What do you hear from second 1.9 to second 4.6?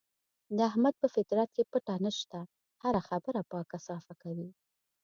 نشته، هره خبره پاکه صافه کوي.